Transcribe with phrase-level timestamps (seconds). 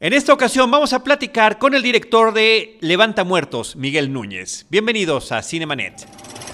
[0.00, 4.64] En esta ocasión vamos a platicar con el director de Levanta Muertos, Miguel Núñez.
[4.70, 6.06] Bienvenidos a Cinemanet.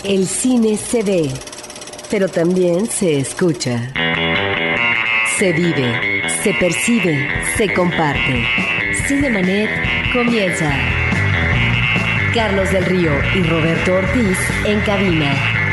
[0.02, 1.30] El cine se ve,
[2.10, 3.92] pero también se escucha.
[5.36, 7.28] Se vive, se percibe,
[7.58, 8.46] se comparte.
[9.06, 9.68] Cinemanet
[10.14, 10.74] comienza.
[12.32, 15.63] Carlos del Río y Roberto Ortiz en cabina.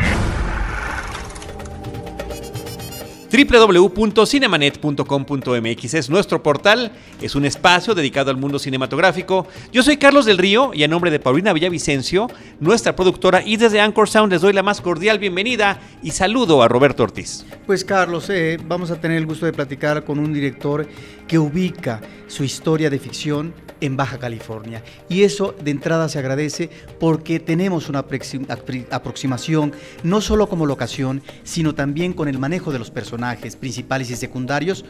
[3.32, 6.91] www.cinemanet.com.mx es nuestro portal,
[7.21, 9.48] es un espacio dedicado al mundo cinematográfico.
[9.72, 12.27] Yo soy Carlos del Río y a nombre de Paulina Villavicencio,
[12.59, 16.67] nuestra productora, y desde Anchor Sound les doy la más cordial bienvenida y saludo a
[16.67, 17.45] Roberto Ortiz.
[17.66, 20.86] Pues Carlos, eh, vamos a tener el gusto de platicar con un director
[21.25, 24.84] que ubica su historia de ficción en Baja California.
[25.09, 26.70] Y eso de entrada se agradece
[27.00, 28.05] porque tenemos una
[28.91, 33.20] aproximación no solo como locación, sino también con el manejo de los personajes
[33.59, 34.85] principales y secundarios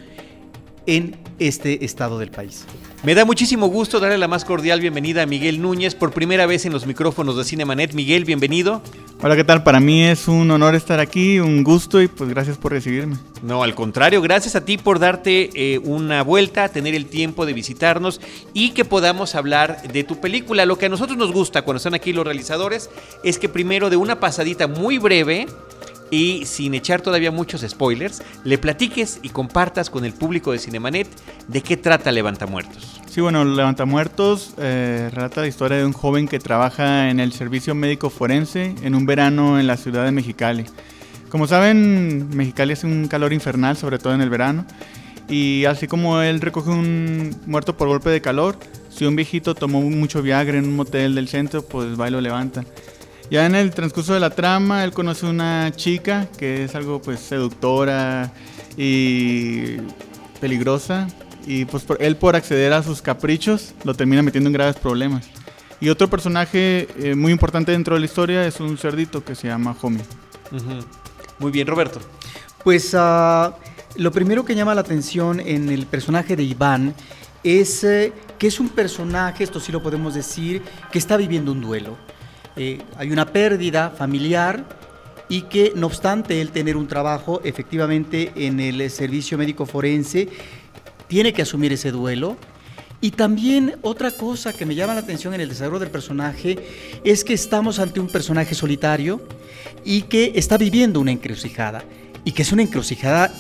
[0.86, 2.66] en este estado del país.
[3.04, 6.66] Me da muchísimo gusto darle la más cordial bienvenida a Miguel Núñez por primera vez
[6.66, 7.94] en los micrófonos de Cinemanet.
[7.94, 8.82] Miguel, bienvenido.
[9.24, 9.64] Hola, ¿qué tal?
[9.64, 13.18] Para mí es un honor estar aquí, un gusto y pues gracias por recibirme.
[13.44, 17.54] No, al contrario, gracias a ti por darte eh, una vuelta, tener el tiempo de
[17.54, 18.20] visitarnos
[18.54, 20.66] y que podamos hablar de tu película.
[20.66, 22.90] Lo que a nosotros nos gusta cuando están aquí los realizadores
[23.24, 25.48] es que primero de una pasadita muy breve
[26.12, 31.08] y sin echar todavía muchos spoilers, le platiques y compartas con el público de Cinemanet
[31.48, 33.02] de qué trata Levantamuertos.
[33.10, 37.74] Sí, bueno, Levantamuertos eh, relata la historia de un joven que trabaja en el servicio
[37.74, 40.66] médico forense en un verano en la ciudad de Mexicali.
[41.30, 44.66] Como saben, Mexicali es un calor infernal, sobre todo en el verano,
[45.30, 48.58] y así como él recoge un muerto por golpe de calor,
[48.90, 52.20] si un viejito tomó mucho Viagra en un motel del centro, pues va y lo
[52.20, 52.66] levanta.
[53.32, 57.22] Ya en el transcurso de la trama, él conoce una chica que es algo pues
[57.22, 58.34] seductora
[58.76, 59.78] y
[60.42, 61.08] peligrosa.
[61.48, 65.30] Y pues él por acceder a sus caprichos lo termina metiendo en graves problemas.
[65.80, 69.48] Y otro personaje eh, muy importante dentro de la historia es un cerdito que se
[69.48, 70.04] llama Homie.
[71.40, 72.02] Muy bien, Roberto.
[72.66, 73.54] Pues uh,
[73.96, 76.94] lo primero que llama la atención en el personaje de Iván
[77.46, 80.62] es eh, que es un personaje, esto sí lo podemos decir,
[80.92, 81.96] que está viviendo un duelo
[82.56, 84.66] eh, hay una pérdida familiar
[85.30, 90.28] y que no obstante él tener un trabajo efectivamente en el servicio médico forense,
[91.08, 92.36] tiene que asumir ese duelo.
[93.00, 96.58] Y también otra cosa que me llama la atención en el desarrollo del personaje
[97.04, 99.22] es que estamos ante un personaje solitario
[99.84, 101.84] y que está viviendo una encrucijada
[102.26, 103.34] y que es una encrucijada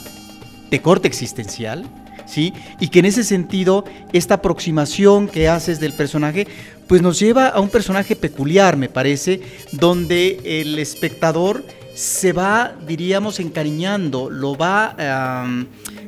[0.72, 1.86] de corte existencial,
[2.26, 2.54] ¿sí?
[2.80, 3.84] Y que en ese sentido
[4.14, 6.48] esta aproximación que haces del personaje
[6.92, 9.40] pues nos lleva a un personaje peculiar, me parece,
[9.72, 11.64] donde el espectador
[11.96, 14.98] se va, diríamos, encariñando, lo va,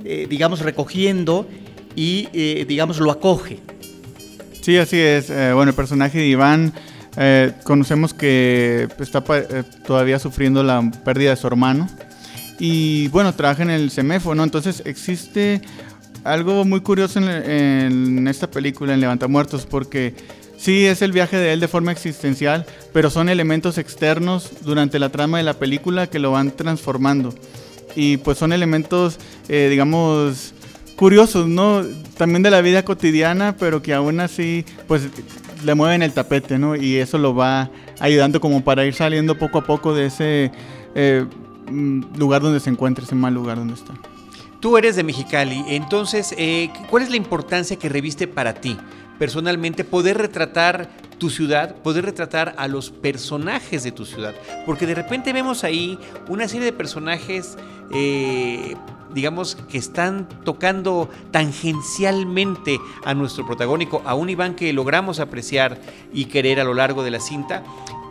[0.04, 1.48] eh, digamos, recogiendo
[1.96, 3.60] y, eh, digamos, lo acoge.
[4.60, 5.30] Sí, así es.
[5.30, 6.74] Eh, bueno, el personaje de Iván,
[7.64, 9.24] conocemos que está
[9.88, 11.88] todavía sufriendo la pérdida de su hermano.
[12.60, 14.44] Y bueno, trabaja en el CEMEFO, ¿no?
[14.44, 15.62] Entonces existe
[16.26, 21.52] algo muy curioso en, en esta película, en Levantamuertos, porque Sí, es el viaje de
[21.52, 26.20] él de forma existencial, pero son elementos externos durante la trama de la película que
[26.20, 27.34] lo van transformando.
[27.98, 29.20] Y pues son elementos,
[29.50, 30.54] eh, digamos,
[30.96, 31.82] curiosos, ¿no?
[32.16, 35.10] También de la vida cotidiana, pero que aún así, pues
[35.66, 36.78] le mueven el tapete, ¿no?
[36.78, 37.70] Y eso lo va
[38.00, 40.50] ayudando como para ir saliendo poco a poco de ese
[40.96, 41.26] eh,
[41.70, 43.96] mm, lugar donde se encuentra, ese mal lugar donde está.
[44.62, 48.78] Tú eres de Mexicali, entonces, eh, ¿cuál es la importancia que reviste para ti?
[49.24, 54.36] Personalmente poder retratar tu ciudad, poder retratar a los personajes de tu ciudad.
[54.66, 55.98] Porque de repente vemos ahí
[56.28, 57.58] una serie de personajes,
[57.94, 58.76] eh,
[59.14, 65.80] digamos, que están tocando tangencialmente a nuestro protagónico, a un Iván que logramos apreciar
[66.12, 67.64] y querer a lo largo de la cinta.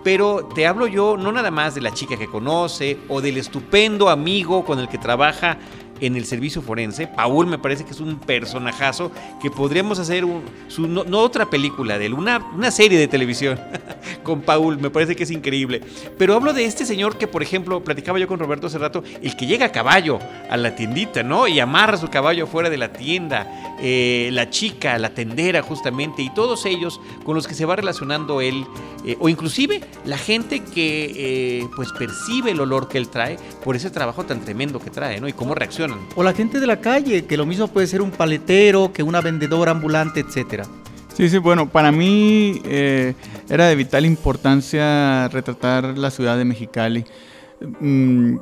[0.04, 4.08] Pero te hablo yo no nada más de la chica que conoce o del estupendo
[4.08, 5.58] amigo con el que trabaja
[6.02, 7.06] en el servicio forense.
[7.06, 10.24] Paul me parece que es un personajazo que podríamos hacer
[10.66, 13.58] su, no, otra película de él, una, una serie de televisión
[14.24, 15.80] con Paul, me parece que es increíble.
[16.18, 19.36] Pero hablo de este señor que, por ejemplo, platicaba yo con Roberto hace rato, el
[19.36, 20.18] que llega a caballo
[20.50, 21.46] a la tiendita, ¿no?
[21.46, 26.30] Y amarra su caballo fuera de la tienda, eh, la chica, la tendera justamente, y
[26.30, 28.66] todos ellos con los que se va relacionando él,
[29.04, 33.76] eh, o inclusive la gente que eh, pues percibe el olor que él trae por
[33.76, 35.28] ese trabajo tan tremendo que trae, ¿no?
[35.28, 38.10] Y cómo reacciona o la gente de la calle, que lo mismo puede ser un
[38.10, 40.64] paletero, que una vendedora ambulante, etcétera.
[41.14, 43.14] Sí, sí, bueno, para mí eh,
[43.48, 47.04] era de vital importancia retratar la ciudad de Mexicali.
[47.80, 48.38] Mm,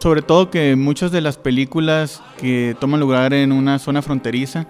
[0.00, 4.66] sobre todo que muchas de las películas que toman lugar en una zona fronteriza,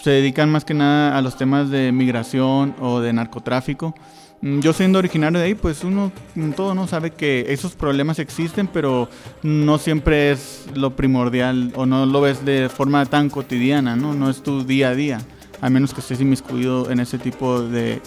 [0.00, 3.94] se dedican más que nada a los temas de migración o de narcotráfico.
[4.42, 6.12] Mm, yo siendo originario de ahí, pues uno
[6.56, 9.08] todo no sabe que esos problemas existen, pero
[9.42, 14.14] no siempre es lo primordial o no lo ves de forma tan cotidiana, ¿no?
[14.14, 15.20] No es tu día a día,
[15.60, 18.02] a menos que estés inmiscuido en ese tipo de,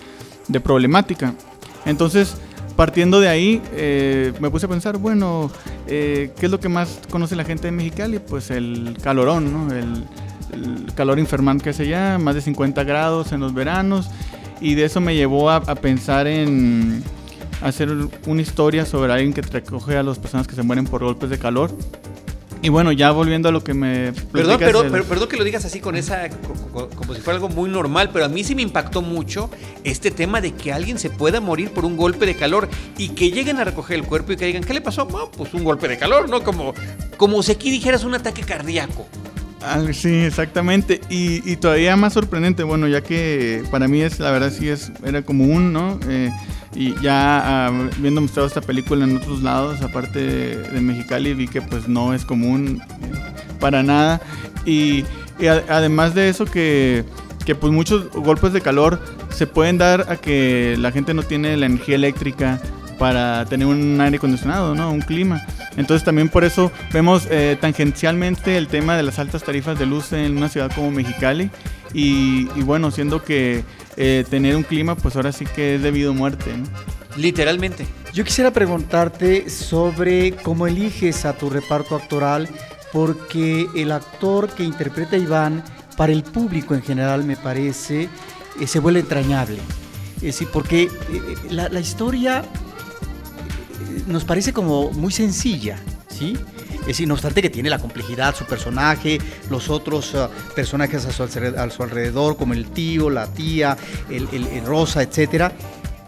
[0.49, 1.33] de problemática.
[1.85, 2.35] Entonces,
[2.75, 5.49] partiendo de ahí, eh, me puse a pensar, bueno,
[5.87, 8.19] eh, ¿qué es lo que más conoce la gente de Mexicali?
[8.19, 9.73] Pues el calorón, ¿no?
[9.73, 10.05] El,
[10.95, 14.09] calor infernal que hace allá, más de 50 grados en los veranos
[14.61, 17.03] y de eso me llevó a, pensar en
[17.61, 17.89] hacer
[18.25, 21.37] una historia sobre alguien que recoge a las personas que se mueren por golpes de
[21.37, 21.71] calor.
[22.61, 24.11] Y bueno, ya volviendo a lo que me...
[24.31, 26.29] Perdón, pero, perdón que lo digas así con esa,
[26.71, 29.51] como si fuera algo muy normal, pero a mí sí me impactó mucho
[29.83, 32.67] este tema de que alguien se pueda morir por un golpe de calor
[32.97, 35.07] y que lleguen a recoger el cuerpo y que digan, ¿qué le pasó?
[35.07, 36.43] pues un golpe de calor, ¿no?
[36.43, 36.73] Como,
[37.17, 39.05] como si aquí dijeras un ataque cardíaco.
[39.93, 41.01] Sí, exactamente.
[41.09, 45.21] Y, todavía más sorprendente, bueno, ya que para mí es, la verdad sí es, era
[45.21, 45.99] común, ¿no?
[46.07, 46.31] Eh,
[46.75, 51.87] y ya viendo mostrado esta película en otros lados, aparte de, Mexicali, vi que pues
[51.87, 54.21] no es común eh, para nada.
[54.65, 55.05] Y,
[55.69, 57.03] además de eso que,
[57.45, 61.57] que pues muchos golpes de calor se pueden dar a que la gente no tiene
[61.57, 62.61] la energía eléctrica
[62.97, 64.91] para tener un aire acondicionado, ¿no?
[64.91, 65.45] Un clima.
[65.77, 70.13] Entonces también por eso vemos eh, tangencialmente el tema de las altas tarifas de luz
[70.13, 71.49] en una ciudad como Mexicali.
[71.93, 73.63] Y, bueno, siendo que
[73.95, 76.51] eh, tener un clima, pues ahora sí que es debido a muerte.
[77.15, 77.87] Literalmente.
[78.13, 82.49] Yo quisiera preguntarte sobre cómo eliges a tu reparto actoral,
[82.91, 85.63] porque el actor que interpreta a Iván,
[85.95, 88.09] para el público en general, me parece,
[88.59, 89.59] eh, se vuelve entrañable.
[90.17, 90.89] Es decir, porque
[91.49, 92.43] la, la historia
[94.07, 95.77] nos parece como muy sencilla,
[96.07, 96.37] ¿sí?
[96.81, 99.17] Es decir, no obstante que tiene la complejidad, su personaje,
[99.49, 101.11] los otros uh, personajes a
[101.69, 103.75] su, alrededor, como el tío, la tía,
[104.09, 105.51] el, Rosa, etc.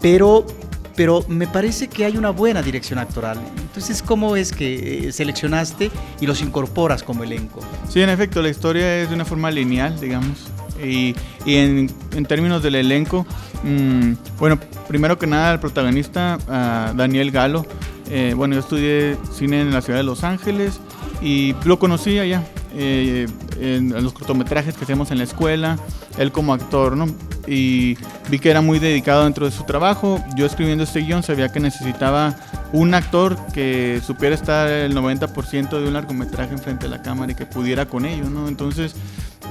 [0.00, 0.46] Pero,
[0.94, 3.38] pero me parece que hay una buena dirección actoral.
[3.60, 5.90] Entonces, ¿cómo es que eh, seleccionaste
[6.20, 7.60] y los incorporas como elenco?
[7.88, 10.46] Sí, en efecto, la historia es de una forma lineal, digamos.
[10.84, 11.14] Y,
[11.46, 11.88] en,
[12.26, 13.26] términos del elenco,
[13.64, 17.66] mm, bueno, primero que nada, el protagonista, uh, Daniel Galo,
[18.10, 20.80] eh, bueno, yo estudié cine en la ciudad de Los Ángeles
[21.20, 22.44] y lo conocí allá,
[22.74, 23.26] eh,
[23.60, 25.78] en, los cortometrajes que hacíamos en la escuela,
[26.16, 27.06] él como actor, ¿no?
[27.46, 27.96] Y
[28.30, 30.22] vi que era muy dedicado dentro de su trabajo.
[30.36, 32.36] Yo escribiendo este guion sabía que necesitaba
[32.72, 37.34] un actor que supiera estar el 90% de un largometraje enfrente de la cámara y
[37.34, 38.48] que pudiera con ello, ¿no?
[38.48, 38.94] Entonces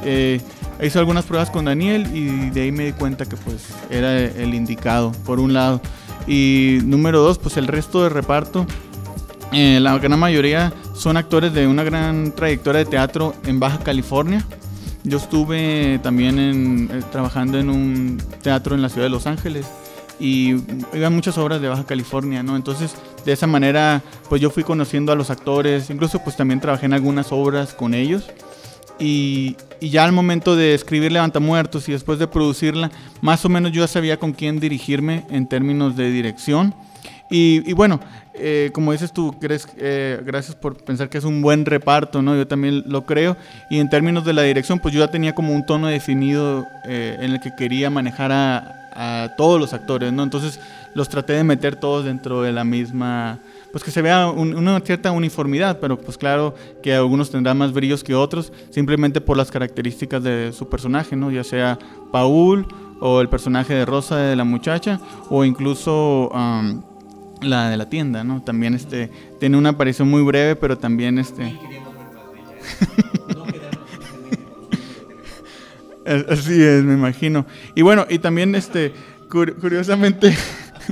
[0.03, 0.39] eh,
[0.81, 4.53] hice algunas pruebas con Daniel y de ahí me di cuenta que pues era el
[4.53, 5.81] indicado, por un lado.
[6.27, 8.65] Y número dos, pues el resto de reparto,
[9.53, 14.45] eh, la gran mayoría son actores de una gran trayectoria de teatro en Baja California.
[15.03, 19.65] Yo estuve también eh, trabajando en un teatro en la ciudad de Los Ángeles
[20.19, 20.55] y
[20.93, 22.55] iban muchas obras de Baja California, ¿no?
[22.55, 26.87] Entonces, de esa manera, pues yo fui conociendo a los actores, incluso pues también trabajé
[26.87, 28.29] en algunas obras con ellos.
[28.99, 32.89] Y, ya al momento de escribir Levanta Muertos y después de producirla,
[33.21, 36.73] más o menos yo ya sabía con quién dirigirme en términos de dirección.
[37.29, 37.99] Y, bueno,
[38.33, 42.35] eh, como dices tú, crees, eh, gracias por pensar que es un buen reparto, ¿no?
[42.35, 43.35] Yo también lo creo.
[43.69, 47.17] Y en términos de la dirección, pues yo ya tenía como un tono definido eh,
[47.19, 50.23] en el que quería manejar a, a, todos los actores, ¿no?
[50.23, 50.59] Entonces
[50.93, 53.39] los traté de meter todos dentro de la misma
[53.71, 58.03] pues que se vea una cierta uniformidad, pero pues claro que algunos tendrán más brillos
[58.03, 61.29] que otros, simplemente por las características de su personaje, ¿no?
[61.29, 61.77] Ya sea
[62.11, 62.65] Paul
[62.99, 66.31] o el personaje de Rosa de la muchacha o incluso
[67.41, 68.41] la de la tienda, ¿no?
[68.41, 71.55] También este tiene una aparición muy breve, pero también este
[76.29, 77.45] Así es, me imagino.
[77.75, 78.93] Y bueno, y también este
[79.29, 80.35] curiosamente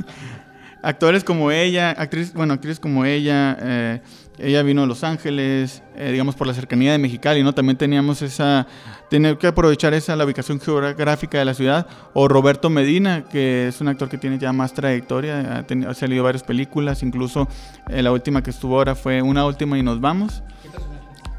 [0.82, 4.02] actores como ella, actriz, bueno, actrices como ella, eh,
[4.38, 7.54] ella vino a Los Ángeles, eh, digamos por la cercanía de Mexicali, ¿no?
[7.54, 8.68] También teníamos esa,
[9.10, 13.82] tener que aprovechar esa, la ubicación geográfica de la ciudad, o Roberto Medina, que es
[13.82, 17.48] un actor que tiene ya más trayectoria, ha, salido varias películas, incluso
[17.90, 20.44] eh, la última que estuvo ahora fue Una Última y Nos Vamos.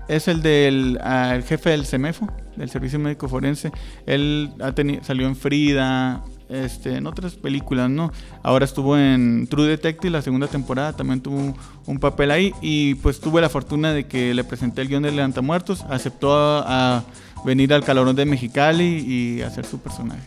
[0.09, 3.73] Es el del ah, jefe del CEMEFO, del Servicio Médico Forense.
[4.07, 4.73] Él ha
[5.03, 8.13] salió en Frida, este, en otras películas, ¿no?
[8.43, 13.21] Ahora estuvo en True Detective, la segunda temporada, también tuvo un papel ahí y pues
[13.21, 17.05] tuve la fortuna de que le presenté el guion de Levanta Muertos, aceptó a,
[17.45, 20.23] venir al calorón de Mexicali y hacer su personaje.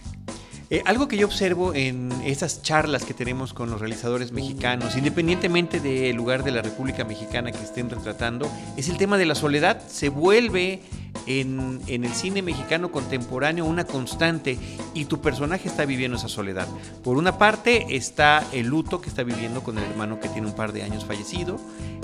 [0.71, 5.79] Eh, algo que yo observo en estas charlas que tenemos con los realizadores mexicanos, independientemente
[5.79, 8.47] del lugar de la República Mexicana que estén retratando,
[8.77, 9.81] es el tema de la soledad.
[9.87, 10.81] Se vuelve
[11.25, 14.59] en, en, el cine mexicano contemporáneo una constante
[14.93, 16.67] y tu personaje está viviendo esa soledad.
[17.03, 20.55] Por una parte está el luto que está viviendo con el hermano que tiene un
[20.55, 21.59] par de años fallecido,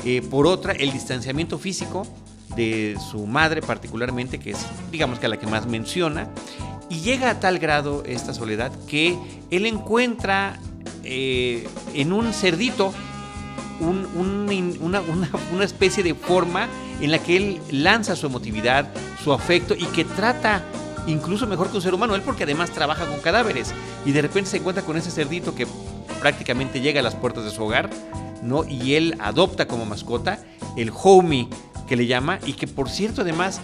[0.05, 2.07] eh, por otra el distanciamiento físico
[2.55, 6.29] de su madre particularmente, que es digamos que a la que más menciona,
[6.89, 9.17] y llega a tal grado esta soledad que
[9.51, 10.59] él encuentra
[11.03, 12.93] eh, en un cerdito
[13.79, 15.01] una,
[15.53, 16.67] una, especie de forma
[17.01, 18.87] en la que él lanza su emotividad,
[19.21, 20.63] su afecto y que trata
[21.07, 23.73] incluso mejor que un ser humano, él porque además trabaja con cadáveres
[24.05, 25.67] y de repente se encuentra con ese cerdito que
[26.19, 27.89] prácticamente llega a las puertas de su hogar,
[28.41, 28.63] ¿no?
[28.63, 30.39] Y él adopta como mascota
[30.77, 31.49] el homie
[31.87, 33.61] que le llama y que por cierto además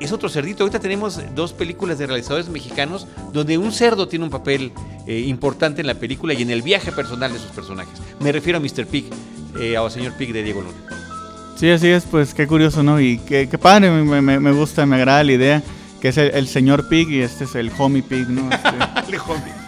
[0.00, 0.64] es otro cerdito.
[0.64, 4.72] Ahorita tenemos dos películas de realizadores mexicanos donde un cerdo tiene un papel
[5.06, 8.00] eh, importante en la película y en el viaje personal de sus personajes.
[8.20, 8.86] Me refiero a Mr.
[8.86, 9.06] Pig,
[9.58, 10.76] eh, al señor Pig de Diego Luna.
[11.56, 13.00] Sí, así es, pues qué curioso, ¿no?
[13.00, 15.62] Y qué, padre, me, gusta, me agrada la idea,
[16.00, 18.50] que es el, señor Pig y este es el homie Pig, ¿no?
[18.96, 19.16] Este...
[19.16, 19.64] el homie.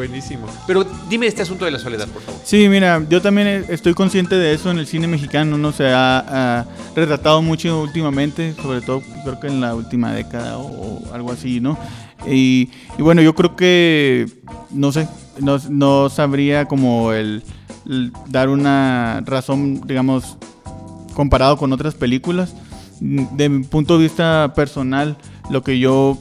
[0.00, 0.46] Buenísimo.
[0.66, 2.40] Pero dime este asunto de la soledad, por favor.
[2.42, 6.64] Sí, mira, yo también estoy consciente de eso en el cine mexicano, no se ha,
[6.96, 11.76] retratado mucho últimamente, sobre todo creo que en la última década o, algo así, ¿no?
[12.26, 14.26] Y, bueno, yo creo que,
[14.70, 15.06] no sé,
[15.38, 17.42] no, no sabría como el,
[18.26, 20.38] dar una razón, digamos,
[21.12, 22.54] comparado con otras películas.
[23.00, 25.18] De mi punto de vista personal,
[25.50, 26.16] lo que yo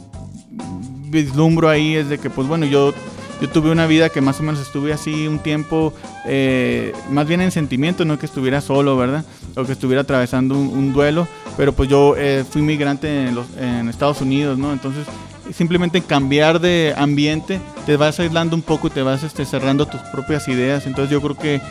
[1.09, 2.93] vislumbro ahí es de que, pues bueno, yo
[3.41, 5.93] yo tuve una vida que más o menos estuve así un tiempo,
[6.25, 9.23] eh, más bien en sentimiento, no que estuviera solo, ¿verdad?
[9.55, 13.87] O que estuviera atravesando un, duelo, pero pues yo eh, fui migrante en, los, en
[13.87, 14.73] Estados Unidos, ¿no?
[14.73, 15.05] Entonces,
[15.53, 20.01] simplemente cambiar de ambiente, te vas aislando un poco y te vas este, cerrando tus
[20.11, 20.85] propias ideas.
[20.85, 21.61] Entonces yo creo que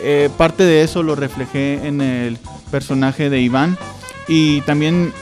[0.00, 2.38] eh, parte de eso lo reflejé en el
[2.70, 3.76] personaje de Iván.
[4.28, 5.12] Y también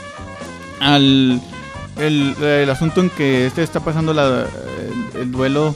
[0.79, 1.41] al,
[1.97, 4.45] el, asunto en que este está pasando la,
[5.15, 5.75] el duelo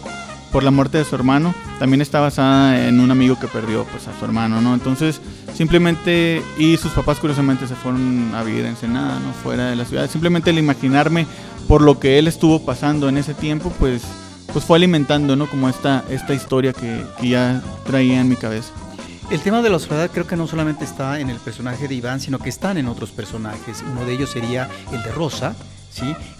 [0.51, 4.07] por la muerte de su hermano, también está basada en un amigo que perdió pues,
[4.07, 4.73] a su hermano, ¿no?
[4.73, 5.21] Entonces,
[5.53, 9.33] simplemente, y sus papás curiosamente se fueron a vivir en Senada, ¿no?
[9.33, 10.09] Fuera de la ciudad.
[10.09, 11.25] Simplemente el imaginarme
[11.67, 14.03] por lo que él estuvo pasando en ese tiempo, pues,
[14.51, 15.47] pues fue alimentando, ¿no?
[15.47, 18.73] Como esta, esta historia que, que ya traía en mi cabeza.
[19.31, 22.19] El tema de la soledad creo que no solamente está en el personaje de Iván,
[22.19, 23.81] sino que están en otros personajes.
[23.89, 25.55] Uno de ellos sería el de Rosa,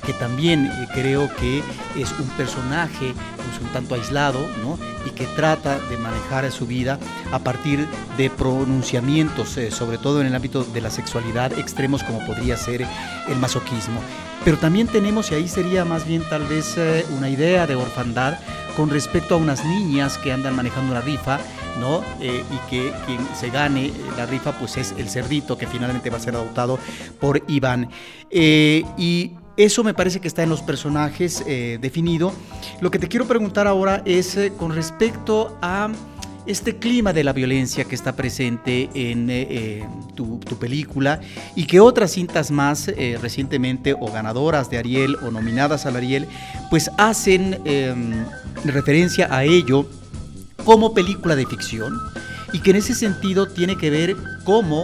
[0.05, 1.61] que también eh, creo que
[1.97, 4.77] es un personaje pues, un tanto aislado ¿no?
[5.05, 6.99] y que trata de manejar su vida
[7.31, 12.25] a partir de pronunciamientos, eh, sobre todo en el ámbito de la sexualidad, extremos como
[12.25, 12.85] podría ser
[13.27, 13.99] el masoquismo.
[14.43, 18.39] Pero también tenemos, y ahí sería más bien tal vez eh, una idea de orfandad
[18.75, 21.39] con respecto a unas niñas que andan manejando una rifa,
[21.79, 22.03] ¿no?
[22.19, 26.19] y que quien se gane la rifa pues es el cerdito que finalmente va a
[26.19, 26.77] ser adoptado
[27.19, 27.89] por Iván.
[28.29, 32.33] y eso me parece que está en los personajes eh, definido.
[32.79, 35.89] Lo que te quiero preguntar ahora es eh, con respecto a
[36.45, 41.19] este clima de la violencia que está presente en eh, tu, película
[41.55, 42.87] y que otras cintas más
[43.21, 46.27] recientemente o ganadoras de Ariel o nominadas al Ariel,
[46.71, 48.25] pues hacen em,
[48.65, 49.87] referencia a ello
[50.65, 51.95] como película de ficción
[52.53, 54.83] y que en ese sentido tiene que ver cómo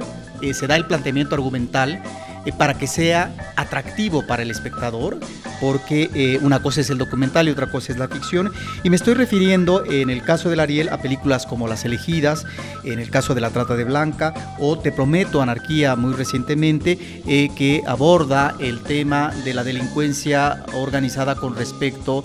[0.53, 2.01] se da el planteamiento argumental
[2.47, 5.19] eh, para que sea atractivo para el espectador,
[5.59, 8.53] porque eh, una cosa es el documental y otra cosa es la ficción.
[8.83, 12.45] Y me estoy refiriendo, en el caso del Ariel, a películas como Las Elegidas,
[12.85, 17.49] en el caso de La Trata de Blanca, o Te Prometo, Anarquía, muy recientemente, eh,
[17.57, 22.23] que aborda el tema de la delincuencia organizada con respecto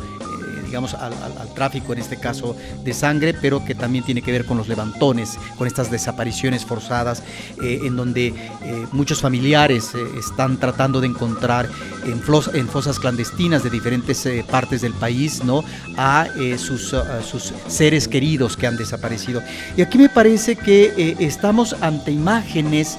[0.73, 1.13] digamos, al,
[1.55, 5.39] tráfico, en este caso, de sangre, pero que también tiene que ver con los levantones,
[5.59, 7.23] con estas desapariciones forzadas,
[7.63, 11.69] eh, en donde eh, muchos familiares eh, están tratando de encontrar
[12.07, 12.23] en,
[12.69, 15.63] fosas clandestinas de diferentes partes del país, ¿no?
[15.99, 16.27] A
[16.57, 19.43] sus seres queridos que han desaparecido.
[19.77, 22.97] Y aquí me parece que estamos ante imágenes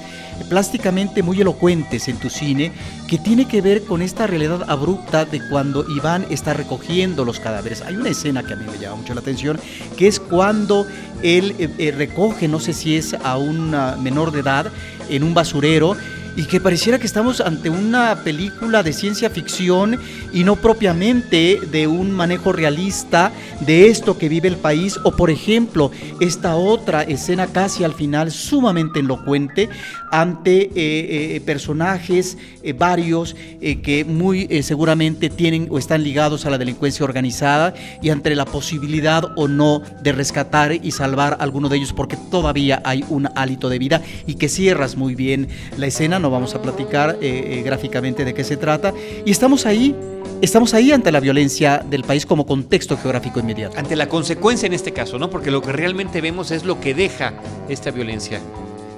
[0.48, 2.72] plásticamente muy elocuentes en tu cine
[3.08, 7.82] que tiene que ver con esta realidad abrupta de cuando Iván está recogiendo los cadáveres.
[7.82, 9.58] Hay una escena que a mí me llama mucho la atención,
[9.96, 10.86] que es cuando
[11.22, 14.70] él eh, eh, recoge, no sé si es a un menor de edad,
[15.08, 15.96] en un basurero
[16.36, 19.98] y que pareciera que estamos ante una película de ciencia ficción
[20.32, 24.98] y no propiamente de un manejo realista de esto que vive el país.
[25.04, 29.68] O por ejemplo esta otra escena casi al final sumamente elocuente
[30.10, 33.34] ante eh, eh, personajes eh, varios
[33.82, 39.24] que muy seguramente tienen o están ligados a la delincuencia organizada y ante la posibilidad
[39.36, 43.68] o no de rescatar y salvar a alguno de ellos porque todavía hay un hálito
[43.68, 47.62] de vida y que cierras muy bien la escena no vamos a platicar eh, eh,
[47.62, 48.94] gráficamente de qué se trata.
[49.26, 49.94] Y estamos ahí,
[50.40, 53.78] estamos ahí ante la violencia del país como contexto geográfico inmediato.
[53.78, 55.28] Ante la consecuencia en este caso, ¿no?
[55.28, 57.34] Porque lo que realmente vemos es lo que deja
[57.68, 58.40] esta violencia.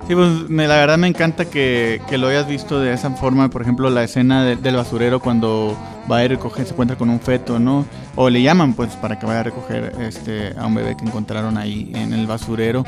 [0.07, 3.51] Sí, pues me, la verdad me encanta que, que, lo hayas visto de esa forma.
[3.51, 5.77] Por ejemplo, la escena del basurero cuando
[6.09, 7.85] va a ir a recoger, se encuentra con un feto, ¿no?
[8.15, 11.59] O le llaman, pues, para que vaya a recoger este, a un bebé que encontraron
[11.59, 12.85] ahí en el basurero.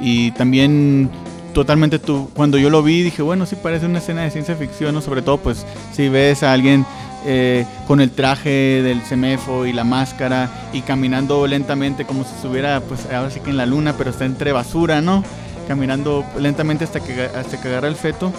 [0.00, 1.08] Y también
[1.56, 4.94] totalmente tú, cuando yo lo vi dije, bueno, sí parece una escena de ciencia ficción,
[4.94, 5.00] ¿no?
[5.00, 6.84] Sobre todo pues si ves a alguien
[7.24, 12.82] eh, con el traje del semefo y la máscara y caminando lentamente como si estuviera
[12.82, 15.24] pues ahora sí que en la luna, pero está entre basura, ¿no?
[15.66, 18.34] Caminando lentamente hasta que, hasta que agarra el feto.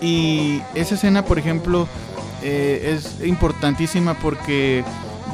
[0.00, 1.88] Y esa escena, por ejemplo,
[2.44, 4.84] eh, es importantísima porque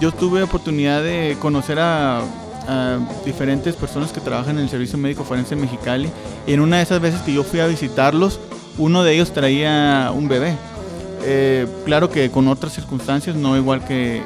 [0.01, 2.23] yo tuve oportunidad de conocer a
[2.69, 6.11] a diferentes personas que trabajan en el Servicio Médico Forense en Mexicali.
[6.47, 8.41] Y en una de esas veces que yo fui a visitarlos,
[8.79, 10.55] uno de ellos traía un bebé.
[11.23, 14.23] Eh, claro que con otras circunstancias, no igual que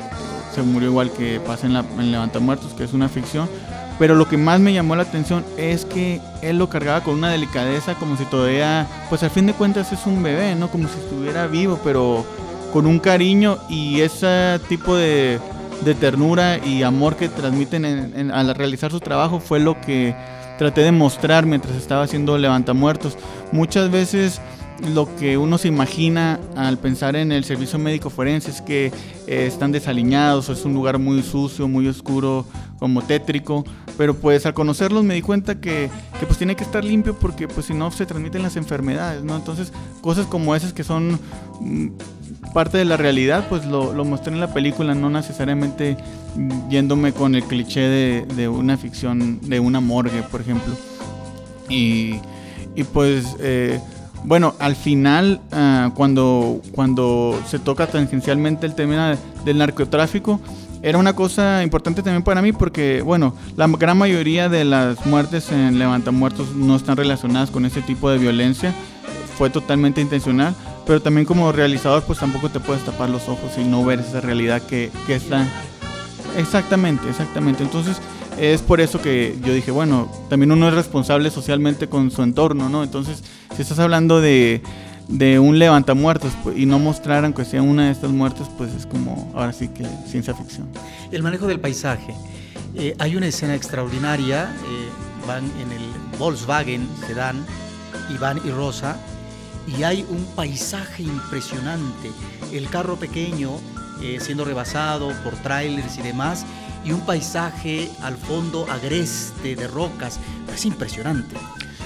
[0.55, 3.49] se murió igual que pasa en, la, en Levanta Muertos, que es una ficción.
[3.99, 7.31] Pero lo que más me llamó la atención es que él lo cargaba con una
[7.31, 10.71] delicadeza, como si todavía, pues al fin de cuentas es un bebé, ¿no?
[10.71, 12.25] Como si estuviera vivo, pero
[12.73, 15.39] con un cariño y ese tipo de,
[15.85, 20.15] de ternura y amor que transmiten al realizar su trabajo fue lo que
[20.59, 23.17] traté de mostrar mientras estaba haciendo Levantamuertos.
[23.53, 24.41] Muchas veces
[24.95, 28.87] lo que uno se imagina al pensar en el servicio médico forense es que
[29.27, 32.47] eh, están desaliñados, es un lugar muy sucio, muy oscuro,
[32.79, 33.65] como tétrico,
[33.99, 37.47] pero pues al conocerlos me di cuenta que, que pues tiene que estar limpio porque
[37.47, 39.37] pues si no se transmiten las enfermedades, ¿no?
[39.37, 41.21] Entonces cosas como esas que son
[41.61, 41.89] mm,
[42.53, 45.97] parte de la realidad, pues lo, lo, mostré en la película, no necesariamente
[46.69, 50.75] yéndome con el cliché de, de una ficción, de una morgue, por ejemplo.
[51.69, 52.17] Y,
[52.75, 53.81] y pues, eh,
[54.25, 60.41] bueno, al final, uh, cuando, cuando se toca tangencialmente el tema del narcotráfico,
[60.83, 65.53] era una cosa importante también para mí porque, bueno, la gran mayoría de las muertes
[65.53, 68.75] en Levantamuertos no están relacionadas con ese tipo de violencia,
[69.41, 70.55] fue totalmente intencional
[70.91, 74.21] pero también como realizador pues tampoco te puedes tapar los ojos y no ver esa
[74.21, 75.47] realidad que, que está.
[76.37, 77.63] Exactamente, exactamente.
[77.63, 77.99] Entonces
[78.41, 82.69] es por eso que yo dije, bueno, también uno es responsable socialmente con su entorno,
[82.69, 82.83] ¿no?
[82.83, 83.23] Entonces,
[83.55, 84.63] si estás hablando de,
[85.07, 88.85] de un levantamuertos pues, y no mostrar aunque sea una de estas muertes, pues es
[88.85, 90.67] como ahora sí que ciencia ficción.
[91.13, 92.17] El manejo del paisaje.
[92.75, 97.47] Eh, hay una escena extraordinaria, eh, van en el Volkswagen Sedán,
[98.13, 98.97] Iván y Rosa,
[99.67, 102.11] y hay un paisaje impresionante.
[102.53, 103.51] El carro pequeño
[104.03, 106.47] eh, siendo rebasado por trailers y demás,
[106.85, 110.19] y un paisaje al fondo agreste de rocas.
[110.55, 111.37] Es impresionante.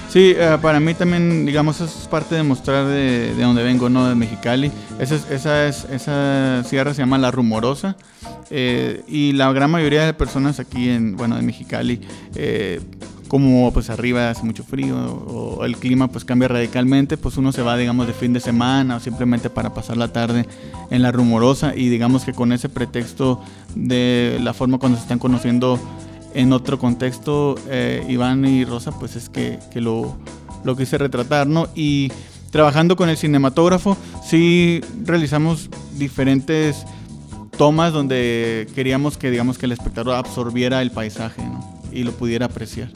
[0.09, 4.07] Sí, uh, para mí también, digamos, es parte de mostrar de, de donde vengo, ¿no?
[4.07, 4.71] De Mexicali.
[4.97, 7.97] Esa, es, esa, es, esa sierra se llama La Rumorosa.
[8.49, 11.99] Eh, y la gran mayoría de personas aquí en, bueno, de Mexicali,
[12.35, 12.79] eh,
[13.27, 17.61] como pues arriba hace mucho frío o el clima pues cambia radicalmente, pues uno se
[17.61, 20.45] va digamos de fin de semana o simplemente para pasar la tarde
[20.89, 23.41] en la rumorosa y digamos que con ese pretexto
[23.75, 25.79] de la forma cuando se están conociendo
[26.33, 30.17] en otro contexto, eh, Iván y Rosa pues es que, que lo,
[30.65, 31.69] lo quise retratar, ¿no?
[31.75, 32.11] Y
[32.51, 36.85] trabajando con el cinematógrafo sí realizamos diferentes
[37.57, 41.81] tomas donde queríamos que digamos que el espectador absorbiera el paisaje ¿no?
[41.91, 42.89] y lo pudiera apreciar.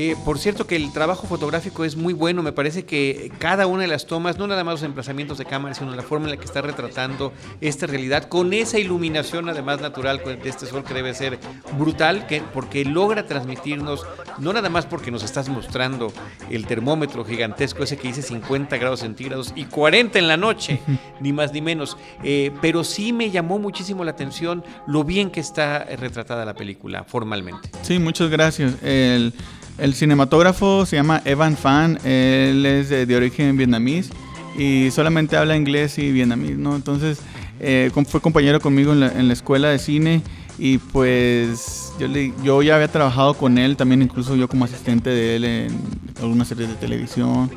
[0.00, 3.82] Eh, por cierto que el trabajo fotográfico es muy bueno, me parece que cada una
[3.82, 6.36] de las tomas, no nada más los emplazamientos de cámara, sino la forma en la
[6.36, 11.14] que está retratando esta realidad, con esa iluminación además natural de este sol que debe
[11.14, 11.40] ser
[11.76, 14.06] brutal, que, porque logra transmitirnos,
[14.38, 16.12] no nada más porque nos estás mostrando
[16.48, 20.80] el termómetro gigantesco, ese que dice 50 grados centígrados y 40 en la noche,
[21.20, 25.40] ni más ni menos, eh, pero sí me llamó muchísimo la atención lo bien que
[25.40, 27.68] está retratada la película formalmente.
[27.82, 28.80] Sí, muchas gracias.
[28.80, 29.34] El...
[29.78, 34.10] El cinematógrafo se llama Evan Fan, él es de, de origen vietnamís
[34.58, 36.74] y solamente habla inglés y vietnamís, ¿no?
[36.74, 37.20] Entonces
[37.60, 40.22] eh, fue compañero conmigo en la, escuela de cine
[40.58, 45.10] y pues yo, le, yo ya había trabajado con él, también incluso yo como asistente
[45.10, 45.80] de él en
[46.20, 47.50] algunas series de televisión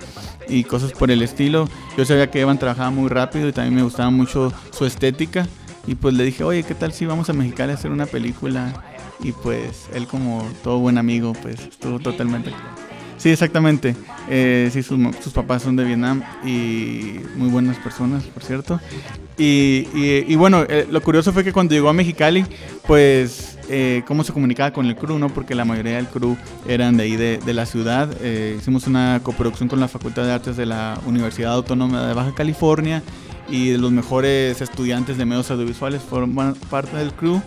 [0.47, 1.67] y cosas por el estilo.
[1.97, 5.47] Yo sabía que Evan trabajaba muy rápido y también me gustaba mucho su estética
[5.87, 8.83] y pues le dije, oye, ¿qué tal si vamos a Mexicali a hacer una película?
[9.23, 12.51] Y pues él como todo buen amigo pues estuvo totalmente
[13.17, 13.95] sí exactamente
[14.29, 18.79] eh, sí sus, sus, papás son de Vietnam y muy buenas personas por cierto
[19.37, 22.45] y, y, y bueno eh, lo curioso fue que cuando llegó a Mexicali
[22.87, 25.29] pues eh, cómo se comunicaba con el crew, ¿no?
[25.29, 26.35] Porque la mayoría del crew
[26.67, 28.09] eran de ahí de, de la ciudad.
[28.19, 32.35] Eh, hicimos una coproducción con la Facultad de Artes de la Universidad Autónoma de Baja
[32.35, 33.01] California
[33.49, 37.41] y los mejores estudiantes de medios audiovisuales forman parte del crew.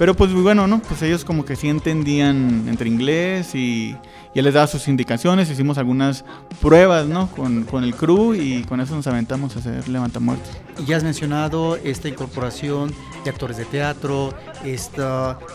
[0.00, 0.80] Pero pues bueno, ¿no?
[0.80, 3.94] Pues ellos como que sí entendían entre inglés y,
[4.32, 6.24] y él les daba sus indicaciones, hicimos algunas
[6.58, 7.30] pruebas, ¿no?
[7.30, 10.56] Con, con el crew y con eso nos aventamos a hacer Levantamuertos.
[10.86, 14.32] Ya has mencionado esta incorporación de actores de teatro,
[14.64, 15.02] este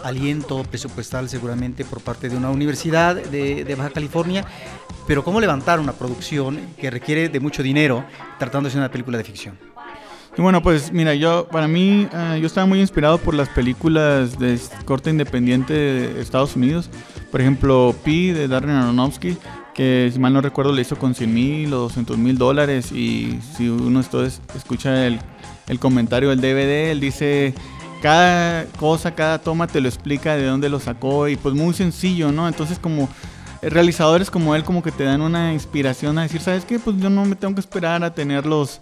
[0.03, 4.45] aliento presupuestal seguramente por parte de una universidad de, de Baja California,
[5.07, 8.05] pero ¿cómo levantar una producción que requiere de mucho dinero
[8.37, 9.57] tratándose de una película de ficción?
[10.37, 14.37] Y bueno, pues mira, yo para mí uh, yo estaba muy inspirado por las películas
[14.37, 16.89] de corte independiente de Estados Unidos.
[17.31, 19.37] Por ejemplo, Pi de Darren Aronofsky,
[19.73, 22.91] que si mal no recuerdo le hizo con 100 mil o 200 mil dólares.
[22.91, 25.19] Y si uno entonces escucha el,
[25.67, 27.53] el comentario del DVD, él dice
[28.01, 32.33] cada cosa, cada toma te lo explica de dónde lo sacó y pues muy sencillo,
[32.33, 32.47] ¿no?
[32.47, 33.07] Entonces como
[33.61, 36.77] realizadores como él como que te dan una inspiración a decir, ¿sabes qué?
[36.77, 38.81] Pues yo no me tengo que esperar a tener los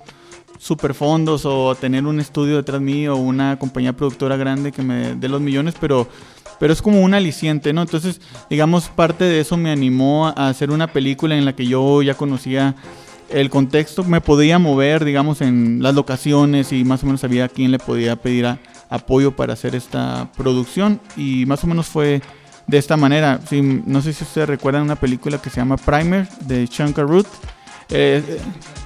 [0.63, 5.13] super fondos o tener un estudio detrás mío o una compañía productora grande que me
[5.15, 6.07] dé los millones, pero,
[6.57, 7.81] pero es como un aliciente, ¿no?
[7.81, 12.01] Entonces, digamos, parte de eso me animó a hacer una película en la que yo
[12.01, 12.75] ya conocía
[13.29, 17.49] el contexto, me podía mover, digamos, en las locaciones y más o menos sabía a
[17.49, 18.57] quién le podía pedir
[18.89, 22.21] apoyo para hacer esta producción y más o menos fue
[22.67, 23.41] de esta manera.
[23.49, 27.27] Sí, no sé si ustedes recuerdan una película que se llama Primer de Shankar Root.
[27.89, 28.23] Eh,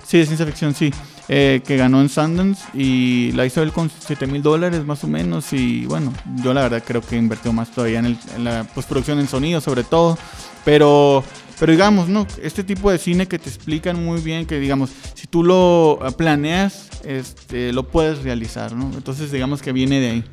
[0.03, 0.91] sí, de ciencia ficción, sí
[1.29, 5.07] eh, que ganó en Sundance y la hizo él con 7 mil dólares más o
[5.07, 8.63] menos y bueno, yo la verdad creo que invirtió más todavía en, el, en, la
[8.63, 10.17] postproducción en sonido sobre todo,
[10.63, 11.25] pero,
[11.59, 12.25] pero digamos, ¿no?
[12.41, 16.89] Este tipo de cine que te explican muy bien que digamos, si tú lo planeas,
[17.03, 18.85] este, lo puedes realizar, ¿no?
[18.95, 20.23] Entonces digamos que viene de ahí.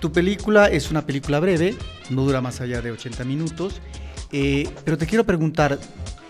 [0.00, 1.74] Tu película es una película breve,
[2.10, 3.80] no dura más allá de 80 minutos,
[4.30, 5.80] eh, pero te quiero preguntar,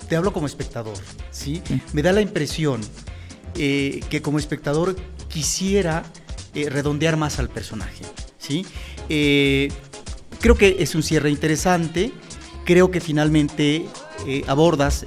[0.08, 0.96] te hablo como espectador,
[1.30, 1.60] ¿sí?
[1.62, 1.82] sí.
[1.92, 2.80] Me da la impresión
[3.56, 4.96] eh, que como espectador
[5.28, 6.04] quisiera
[6.54, 8.04] eh, redondear más al personaje.
[8.38, 8.66] ¿sí?
[9.08, 9.70] Eh,
[10.40, 12.12] creo que es un cierre interesante,
[12.64, 13.86] creo que finalmente
[14.46, 15.06] abordas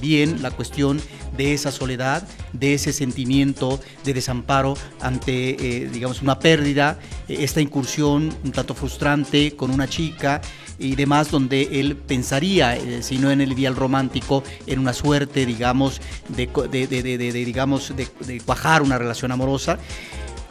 [0.00, 1.00] bien la cuestión
[1.38, 6.98] de esa soledad, de ese sentimiento de desamparo ante, digamos, una pérdida,
[7.28, 10.42] esta incursión un tanto frustrante con una chica
[10.78, 15.44] y demás, donde él pensaría, eh, si no en el ideal romántico, en una suerte,
[15.44, 19.78] digamos, de, de digamos, de, cuajar una relación amorosa.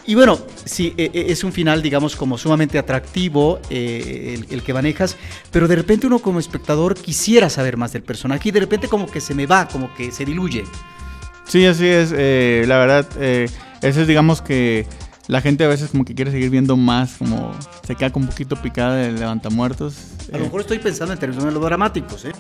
[0.08, 5.18] Y bueno, sí, es un final, digamos, como sumamente atractivo eh, el, el, que manejas,
[5.52, 9.08] pero de repente uno como espectador quisiera saber más del personaje y de repente como
[9.08, 10.64] que se me va, como que se diluye.
[11.48, 12.14] Sí, así es.
[12.16, 13.50] Eh, la verdad, eh,
[13.82, 14.86] eso es, digamos, que
[15.28, 17.54] la gente a veces como que quiere seguir viendo más, como
[17.86, 19.96] se queda con un poquito picada de levantamuertos.
[20.34, 22.32] A lo mejor estoy pensando en términos melodramáticos, ¿eh?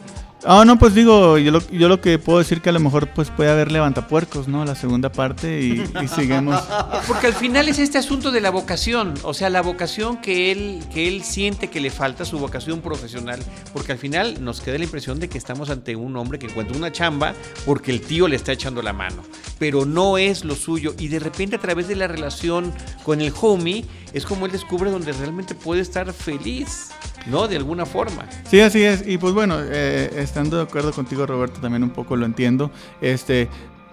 [0.45, 3.07] Ah, no, pues digo, yo lo, yo lo que puedo decir que a lo mejor
[3.09, 4.63] pues puede haber levantapuercos, ¿no?
[4.65, 6.61] La segunda parte y, y seguimos.
[7.07, 10.83] Porque al final es este asunto de la vocación, o sea, la vocación que él,
[10.93, 13.39] que él siente que le falta, su vocación profesional,
[13.73, 16.77] porque al final nos queda la impresión de que estamos ante un hombre que encuentra
[16.77, 17.33] una chamba
[17.65, 19.23] porque el tío le está echando la mano,
[19.59, 22.73] pero no es lo suyo y de repente a través de la relación
[23.03, 26.89] con el homie es como él descubre donde realmente puede estar feliz.
[27.25, 27.47] ¿No?
[27.47, 28.25] De alguna forma.
[28.49, 29.07] Sí, así es.
[29.07, 32.71] Y pues bueno, eh, estando de acuerdo contigo, Roberto, también un poco lo entiendo.
[33.01, 33.49] Este,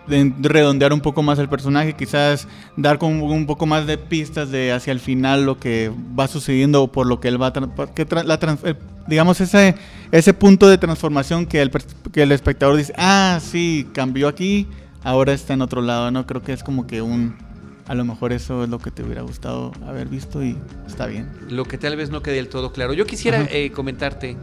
[0.06, 4.50] de redondear un poco más el personaje, quizás dar con un poco más de pistas
[4.50, 7.52] de hacia el final lo que va sucediendo o por lo que él va a
[7.94, 8.06] que
[9.06, 9.74] digamos ese
[10.12, 11.70] ese punto de transformación que el,
[12.12, 14.68] que el espectador dice, "Ah, sí, cambió aquí,
[15.02, 17.36] ahora está en otro lado", no creo que es como que un
[17.86, 21.28] a lo mejor eso es lo que te hubiera gustado haber visto y está bien.
[21.50, 22.94] Lo que tal vez no quede del todo claro.
[22.94, 24.36] Yo quisiera eh, comentarte,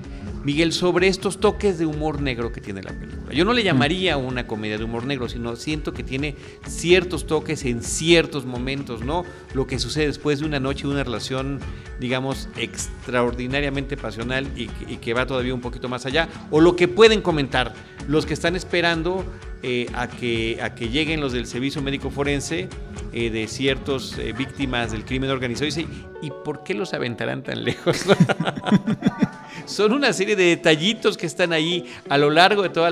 [0.43, 3.33] Miguel, sobre estos toques de humor negro que tiene la película.
[3.33, 6.35] Yo no le llamaría una comedia de humor negro, sino siento que tiene
[6.67, 9.23] ciertos toques en ciertos momentos, ¿no?
[9.53, 11.59] Lo que sucede después de una noche de una relación,
[11.99, 16.87] digamos, extraordinariamente pasional y, y que va todavía un poquito más allá, o lo que
[16.87, 17.73] pueden comentar
[18.07, 19.25] los que están esperando
[19.63, 22.67] eh, a, que, a que lleguen los del servicio médico forense
[23.13, 25.67] eh, de ciertos eh, víctimas del crimen organizado.
[25.67, 25.87] Y dice,
[26.23, 28.05] ¿y por qué los aventarán tan lejos?
[29.65, 32.89] Son una serie de detallitos que están ahí a lo largo de toda